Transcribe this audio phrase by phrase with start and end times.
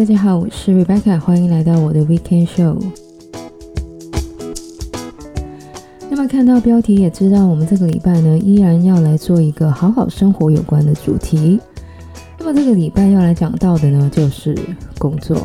[0.00, 2.82] 大家好，我是 Rebecca，欢迎来到我的 Weekend Show。
[6.08, 11.60] 那么看到标题也知道，我们这个礼拜呢，依然要来做一个好好生活有关的主题。
[12.38, 14.58] 那么这个礼拜要来讲到的呢，就是
[14.96, 15.36] 工作。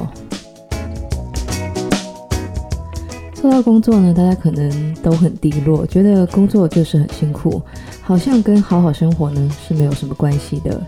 [3.34, 7.62] 说到工作呢，大家可能都很低落，觉得工作就是很辛苦，
[8.02, 10.82] 好像跟好好生活呢是没有什么关系的。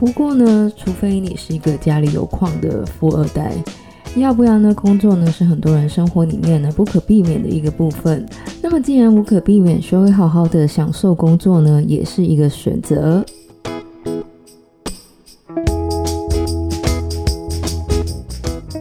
[0.00, 3.52] 不过呢，除非你是一个家里有矿的富二代，
[4.16, 8.26] 要不然呢，工作呢是很多人生活里面呢不可避免的一个部分。
[8.62, 13.22] 那么既然无可避免，学会好好的享受工作呢，也是一个选择。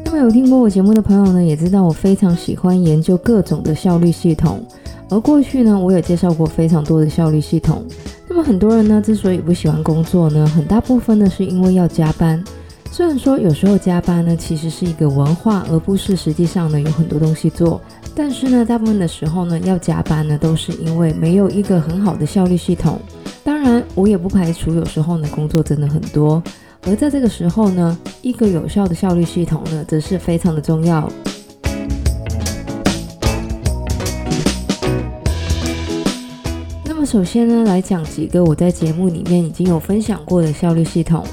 [0.06, 4.66] 那么有听过我节目的朋友呢，也知道我非常喜欢研究各种的效率系统，
[5.10, 7.84] 而过去呢，我也介绍过非常多的效率系统。
[8.30, 12.42] 那么很多人呢，之所以不喜欢工作呢，很大部分呢是因为要加班。
[12.92, 17.82] 虽然说有时候加班呢，其实是一个文化，而不是实际上呢有很多东西做。
[18.16, 23.00] 但是呢，大部分的时候呢，要加班呢，都是因为没有一个很好的效率系统。
[23.44, 26.42] 当然，我也不排除有时候呢，工作真的很多。
[26.86, 31.12] 而在这个时候呢，一个有效的效率系统呢，则是非常的重要。
[37.10, 41.26] 首先呢，来讲几个我在节目里面已经有分享过的效率系统。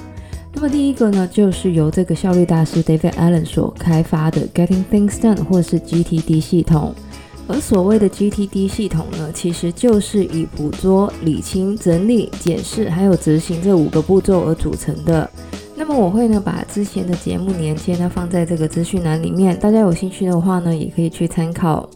[0.54, 6.94] 那么第一个呢，就是由这个效率大师 David Allen 所开发的 Getting Things Done 或是 GTD 系统。
[7.46, 15.28] 而所谓的 GTD 系统呢，其实就是以捕捉、理清、整理、检视还有执行这五个步骤而组成的。
[15.74, 21.86] 那么我会呢把之前的节目连接呢放在这个资讯栏里面，大家有兴趣的话呢，也可以去参考。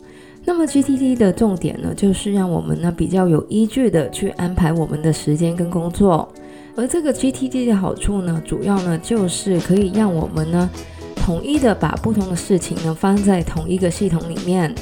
[0.45, 6.29] 那么 GTD 的重点呢，就是让我们呢比较有依据的去安排我们的时间跟工作。
[6.77, 10.69] 而这个 GTD 的好处呢，主要呢就是可以让我们呢
[11.15, 14.75] 统一的把不同的事情呢放在同一个系统里面。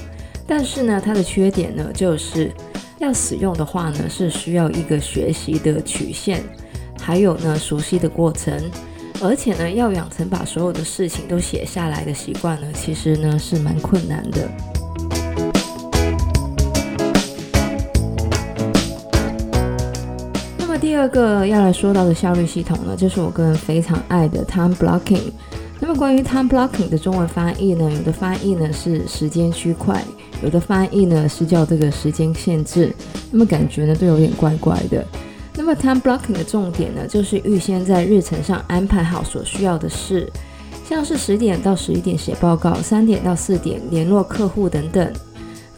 [0.47, 2.51] 但是呢，它的缺点呢，就是
[2.99, 6.43] 要使用的话呢，是需要一个学习的曲线，
[7.01, 8.59] 还有呢熟悉的过程。
[9.21, 14.49] 而且呢，要养成把所有的事情都写下来的习惯呢，其实呢是蛮困难的。
[20.88, 25.31] 第二个要来说到的效率系统呢，就是我个人非常爱的 time blocking。
[25.78, 30.03] 那么关于 time blocking 的中文翻译呢，有的翻译呢是时间区块，
[30.43, 32.91] 有的翻译呢是叫这个时间限制。
[33.31, 35.04] 那么感觉呢都有点怪怪的。
[35.56, 40.26] 那么 time blocking 的重点呢，就是预先在日程上安排好所需要的事，
[40.88, 45.12] 像是十点到十一点写报告，三点到四点联络客户等等。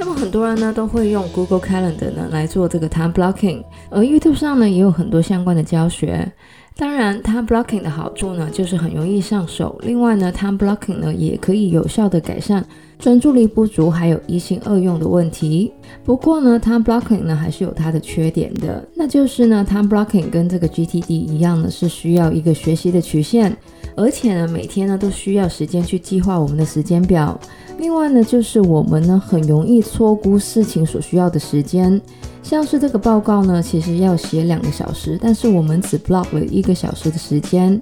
[0.01, 6.27] 那么很多人呢都会用 Google Calendar 呢来做这个 time blocking，而 YouTube 上呢也有很多相关的教学。
[6.75, 9.79] 当然，time blocking 的好处呢就是很容易上手。
[9.83, 12.65] 另外呢，time blocking 呢也可以有效地改善
[12.99, 15.71] 专注力不足还有一心二用的问题。
[16.03, 23.55] 不过呢，time blocking 呢还是有它的缺点的，那就是呢，time blocking 跟这个 GTD 一样呢是需要一个学习的曲线，
[24.01, 27.39] 而且呢每天呢都需要时间去计划我们的时间表。
[27.79, 32.01] 另外呢，就是我们呢很容易错估事情所需要的时间，
[32.43, 37.79] 像是这个报告呢，其实要写两个小时，但是我们只 block 了一个小时的时间。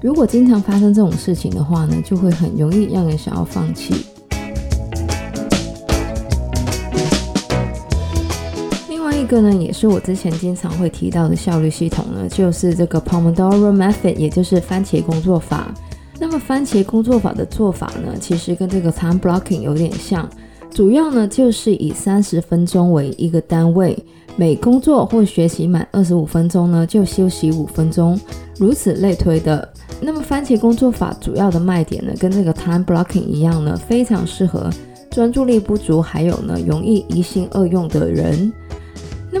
[0.00, 3.94] 如果经常发生这种事情的话呢，就会很容易让人想要放弃。
[9.28, 15.72] 个呢，也是我之前经常会提到的效率系统呢，就是这个 Pomodoro Method，也就是番茄工作法。
[16.18, 20.28] 那么番茄工作法的做法呢，其实跟这个 time blocking 有点像，
[20.72, 23.96] 主要呢就是以三十分钟为一个单位，
[24.34, 28.18] 每工作或学习满二十五分钟呢，就休息五分钟，
[28.58, 29.68] 如此类推的。
[30.00, 34.70] 那么番茄工作法主要的卖点呢，跟这个 time blocking 一样呢，非常适合
[35.10, 38.52] 专注力不足，还有呢容易一心二用的人。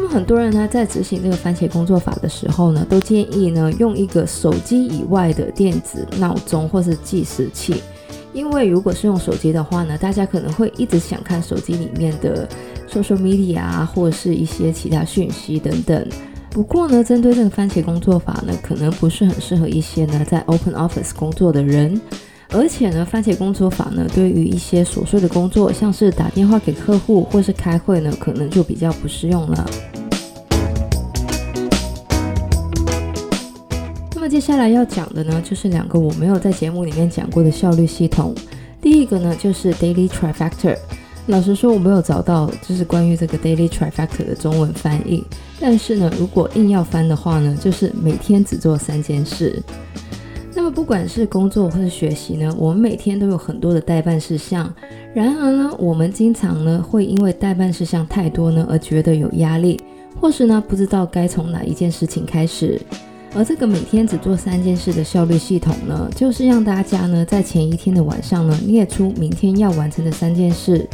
[0.08, 7.82] 很多人呢，在执行这个番茄工作法的时候呢，都建议呢用一个手机以外的电子闹钟或是计时器，
[8.32, 12.48] 因为如果是用手机的话呢，大家可能会一直想看手机里面的
[12.90, 16.06] social media 啊，或是一些其他讯息等等。
[16.50, 22.00] 不过呢，针对这个番茄工作法呢，可能不是很适合一些呢在 Open Office 工作的人。
[22.50, 29.66] 而且呢，番茄工作法呢，对于一些琐碎的工作，像是打电话给客户或是开会呢，可能就比较不适用了。
[34.28, 38.34] 接下来要讲的呢，就是两个我没有在节目里面讲过的效率系统。
[38.80, 40.76] 第一个呢，就是 Daily Trifecta。
[41.26, 45.24] 老实说，我没有找到就是关于这个 Daily Trifecta 的中文翻译。
[45.60, 49.62] 但是呢，如果硬要翻的话呢，就是每天只做三件事。
[50.54, 54.72] 那么不管是工作或是学习呢，我们每天都有很多的待办事项。
[55.14, 59.80] 然而呢，我们经常呢会因为待办事项太多呢而觉得有压力，
[60.20, 62.80] 或是呢不知道该从哪一件事情开始。
[63.34, 70.88] 而这个每天只做三件事的效率系统呢，就是让大家呢在前一天的晚上呢列出明天要完成的三件事。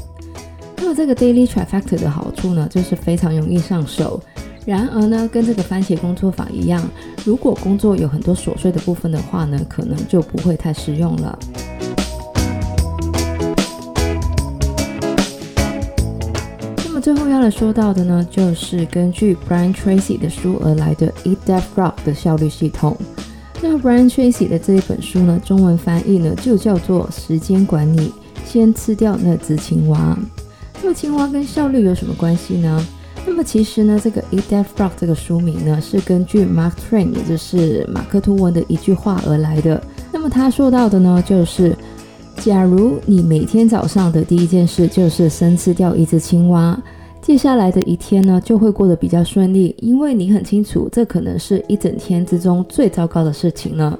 [0.76, 4.20] 那么这个 Daily Tri Factor 的好处呢，就是非常容易上手。
[4.66, 6.82] 然而呢，跟这个番茄工作法一样，
[7.24, 11.38] 如果工作有很多琐碎的部分的话呢，可能就不会太实用了。
[17.04, 22.96] 最后要来说到的呢，就是根据 Brian Tracy 的书而来的 Eat That Frog 的效率系统。
[23.60, 28.10] 那 Brian Tracy 的这一本书呢，中文翻译呢就叫做《时间管理：
[28.46, 30.16] 先吃掉那只青蛙》。
[30.82, 32.86] 那么青蛙跟效率有什么关系呢？
[33.26, 39.78] 那么其实呢，这个《Eat That Frog》这个书名呢，是根据 Mark Twain，也就是马克·吐温的一句话而来的。
[40.10, 41.76] 那么他说到的呢，就是
[42.36, 46.78] 假如你每天早上的第一件事就是生吃掉一只青蛙，
[47.22, 53.98] 接下来的一天呢，就会过得比较顺利，因为你很清楚，这可能是一整天之中最糟糕的事情了。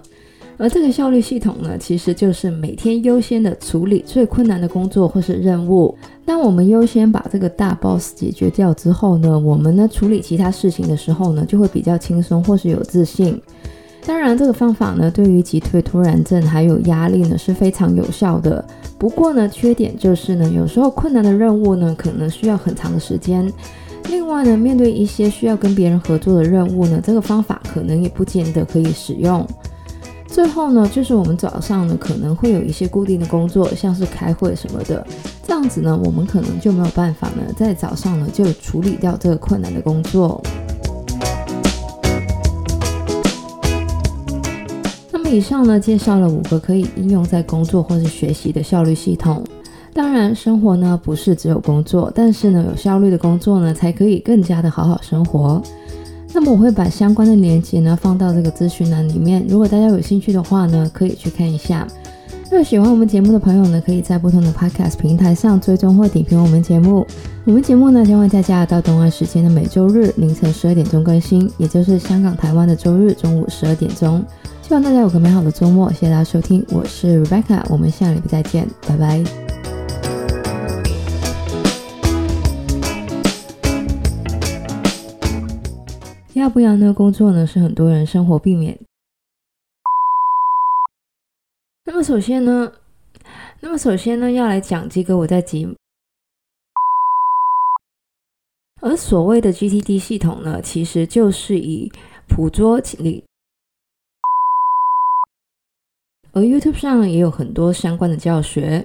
[0.57, 5.97] 而这个效率系统呢，其实就是每天优先的处理最困难的工作或是任务。
[6.27, 13.41] 当我们优先把这个大 boss 解决掉之后呢，我们呢处理其他事情的时候呢，就会比较轻松或是有自信。
[14.07, 18.63] 当然，这个方法呢，对于击退拖延症还有压力呢是非常有效的。
[18.99, 23.51] 不过呢，缺点就是呢，有时候困难的任务呢，可能需要很长的时间。
[24.11, 29.47] 另外呢，面对一些需要跟别人合作的任务呢，这个方法可能也不见得可以使用。
[30.27, 35.07] 最后呢，就是我们早上呢可能会有一些固定的工作，像是开会什么的，
[35.47, 40.43] 这样子呢，我们可能就没有办法呢在早上呢就处理掉这个困难的工作。
[45.35, 49.43] 以上呢介绍了五个可以应用在工作或是学习的效率系统。
[49.93, 55.61] 当然，生活呢不是只有工作，但是呢有效率的工作呢才可以更加的好好生活。
[56.33, 61.87] 那么我会把相关的链接呢放到这个资讯栏里面，如果大家有兴趣的话呢，可以去看一下。
[62.51, 67.07] 如果喜欢我们节目的朋友呢，可以在不同的 Podcast 平台上追踪或点评我们节目。
[67.45, 74.25] 我们节目呢将会在加拿大东岸时间的每周日凌晨十二点钟更新，也就是香港、台湾的周日中午十二点钟。
[74.67, 79.23] 希望大家有个美好的周末，谢谢大家收听，我是 Rebecca，我们下礼拜再见，拜拜。
[86.33, 86.95] 要不要呢？
[86.95, 88.81] 工作呢是很多人生活避免。
[91.85, 92.73] 那么首先呢，
[93.61, 95.77] 那么首先呢，要来讲这个我在节目。
[98.81, 101.93] 而所谓的 GTD 系统呢，其实就是以
[102.27, 103.23] 捕捉理。
[106.35, 108.85] 而 YouTube 上也有很多相关的教学。